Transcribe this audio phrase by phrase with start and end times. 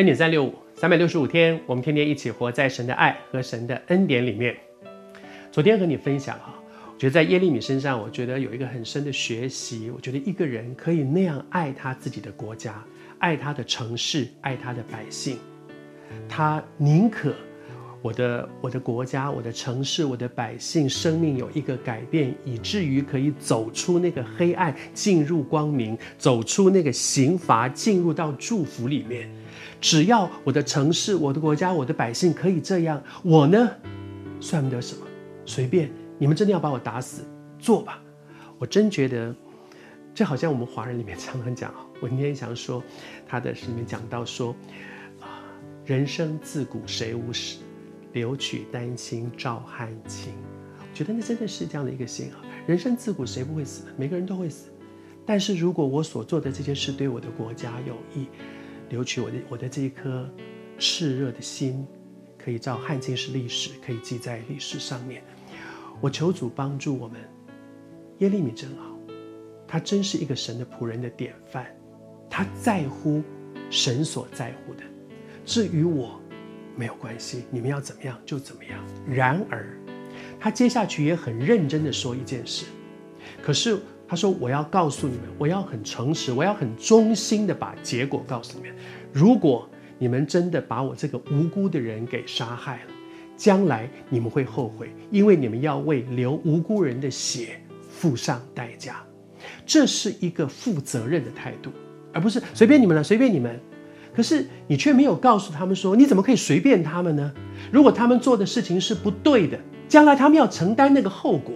[0.00, 4.56] 恩典三六五，三百六十五天，我们天天一起活在神的爱和神的恩典里面。
[5.52, 6.54] 昨天和你分享哈，
[6.94, 9.90] 我觉得在耶利米身上，我觉得有一个很深的学习。
[9.90, 12.82] 我觉得一个人可以那样爱他自己的国家，
[13.18, 15.36] 爱他的城市，爱他的百姓，
[16.26, 17.34] 他宁可
[18.02, 29.30] 我的我的国家、我的城市、我的百姓生命有一个改变，以至于可以走出那个黑暗，进入光明，走出那个刑罚，进入到祝福里面。
[29.80, 33.70] 只要我的城市、我的国家、我的百姓可以这样，我呢，
[34.40, 35.06] 算不得什么，
[35.44, 37.22] 随便你们真的要把我打死，
[37.58, 38.02] 做吧。
[38.58, 39.34] 我真觉得，
[40.14, 41.72] 这好像我们华人里面常常讲。
[42.00, 42.82] 文天祥说，
[43.28, 44.56] 他的诗里面讲到说，
[45.20, 45.44] 啊，
[45.84, 47.58] 人生自古谁无死，
[48.12, 50.32] 留取丹心照汗青。
[50.92, 52.42] 觉得那真的是这样的一个心啊。
[52.66, 53.84] 人生自古谁不会死？
[53.96, 54.70] 每个人都会死。
[55.24, 58.26] 但是如果我所做的这些事对我的国家有益，
[58.88, 60.28] 留取我的我的这一颗
[60.78, 61.86] 炽热的心，
[62.36, 65.22] 可以照汗青是历史，可以记在历史上面。
[66.00, 67.20] 我求主帮助我们。
[68.18, 68.98] 耶利米真好，
[69.66, 71.66] 他真是一个神的仆人的典范。
[72.28, 73.22] 他在乎
[73.70, 74.82] 神所在乎的，
[75.44, 76.20] 至于我
[76.76, 78.84] 没有关系，你们要怎么样就怎么样。
[79.06, 79.76] 然而，
[80.38, 82.64] 他接下去也很认真的说一件事，
[83.42, 83.78] 可是。
[84.10, 88.76] 他说：“我要告诉你们，我要很诚实，我要很忠心的把结果告诉你们。
[89.12, 92.92] 如果你们真的把我这个无辜的人给杀害了，
[93.36, 99.00] 将来你们会后悔，因为你们要为流无辜人的血付上代价。
[99.64, 101.70] 这是一个负责任的态度，
[102.12, 103.60] 而不是随便你们了，随便你们。
[104.14, 107.32] 可是你却没有告诉他们说，你怎么可以随便他们呢？
[107.70, 109.58] 如果他们做的事情是不对的，
[109.88, 111.54] 将来他们要承担那个后果。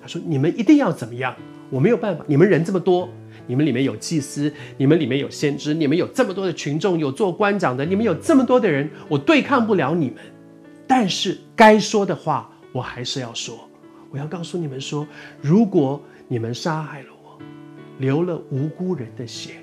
[0.00, 1.34] 他说：你们一定要怎么样？”
[1.68, 3.08] 我没有办法，你们人这么多，
[3.48, 10.18] 你们里面有祭司，你们里面有先知，你们有这么多的群众，有做官长的，你们有这么多的人，我对抗不了你们。
[10.86, 13.68] 但是该说的话，我还是要说。
[14.12, 15.04] 我要告诉你们说，
[15.42, 17.36] 如果你们杀害了我，
[17.98, 19.54] 流了无辜人的血，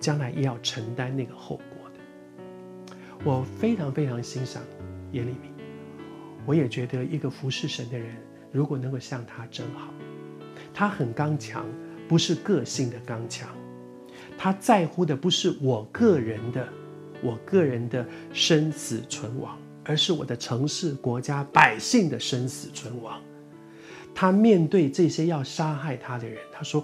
[0.00, 2.96] 将来也要承担那个后果的。
[3.24, 4.62] 我非常非常欣赏
[5.12, 5.50] 耶利米，
[6.44, 8.14] 我也觉得一个服侍神的人，
[8.52, 9.92] 如果能够像他，真好。
[10.72, 11.66] 他很刚强，
[12.06, 13.48] 不是个性的刚强，
[14.36, 16.68] 他在乎的不是我个人的，
[17.22, 23.20] 我个人的生死存亡，而是我的城市、国家、百姓的生死存亡。
[24.14, 26.82] 他面对这些要杀害他的人，他说：“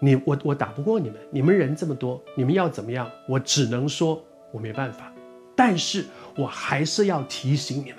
[0.00, 3.10] 你我我打不过你们，你们人这么多，你们要怎么样？
[3.26, 4.22] 我只能说
[4.52, 5.12] 我没办法，
[5.56, 6.04] 但是
[6.36, 7.98] 我还是要提醒你们，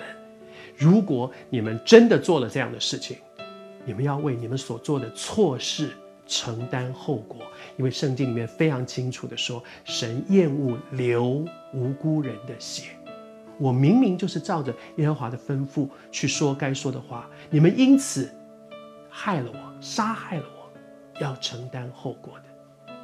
[0.76, 3.16] 如果你们真的做了这样的事情。”
[3.86, 5.88] 你们要为你们所做的错事
[6.26, 7.38] 承担后果，
[7.78, 12.90] 因为圣经里面非常清楚地说，神厌恶流无辜人的血。
[13.58, 18.30] 我明明就是照着耶和华的吩咐去说该说的话，你们因此
[19.08, 20.59] 害了我，杀害了我，
[21.20, 22.94] 要承担后果的。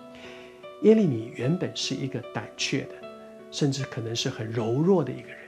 [0.82, 2.94] 耶利米原本是一个胆怯的，
[3.50, 5.38] 甚至可能是很柔弱的一个人，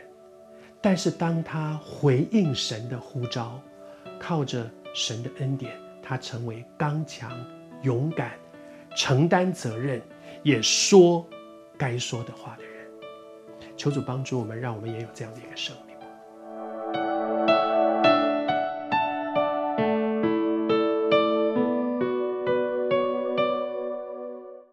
[0.81, 3.61] 但是当他回应神的呼召，
[4.21, 4.71] 靠着。
[4.95, 7.39] 神的恩典，他成为刚强、
[7.83, 8.33] 勇敢、
[8.97, 10.01] 承担责任，
[10.43, 11.25] 也说
[11.77, 12.87] 该说的话的人。
[13.77, 15.88] 求主帮助我们，让我们也有这样的一个生命。